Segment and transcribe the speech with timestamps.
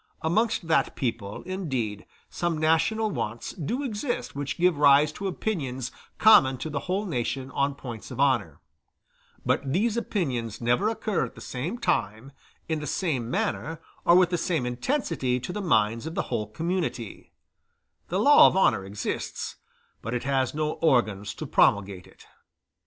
[0.23, 6.57] Amongst that people, indeed, some national wants do exist which give rise to opinions common
[6.57, 8.59] to the whole nation on points of honor;
[9.45, 12.31] but these opinions never occur at the same time,
[12.67, 16.47] in the same manner, or with the same intensity to the minds of the whole
[16.47, 17.31] community;
[18.07, 19.57] the law of honor exists,
[20.01, 22.25] but it has no organs to promulgate it.